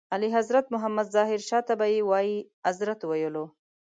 اعلیحضرت 0.15 0.65
محمد 0.73 1.07
ظاهر 1.15 1.39
شاه 1.49 1.63
ته 1.67 1.73
به 1.79 1.85
یې 1.93 1.99
وایي 2.09 2.37
اذرت 2.69 2.99
ویلو. 3.09 3.45